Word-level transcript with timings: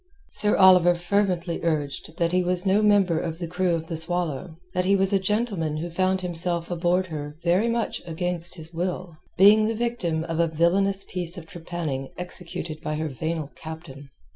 Sir 0.31 0.57
Oliver 0.57 0.95
fervently 0.95 1.59
urged 1.61 2.17
that 2.17 2.31
he 2.31 2.43
was 2.43 2.65
no 2.65 2.81
member 2.81 3.19
of 3.19 3.37
the 3.37 3.47
crew 3.47 3.75
of 3.75 3.85
the 3.85 3.95
Swallow, 3.95 4.57
that 4.73 4.83
he 4.83 4.95
was 4.95 5.13
a 5.13 5.19
gentleman 5.19 5.77
who 5.77 5.91
found 5.91 6.21
himself 6.21 6.71
aboard 6.71 7.05
her 7.05 7.37
very 7.43 7.67
much 7.69 8.01
against 8.07 8.55
his 8.55 8.73
will, 8.73 9.17
being 9.37 9.67
the 9.67 9.75
victim 9.75 10.23
of 10.23 10.39
a 10.39 10.47
villainous 10.47 11.03
piece 11.03 11.37
of 11.37 11.45
trepanning 11.45 12.09
executed 12.17 12.81
by 12.81 12.95
her 12.95 13.09
venal 13.09 13.51
captain. 13.53 14.09